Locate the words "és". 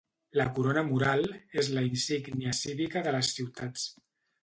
1.65-1.71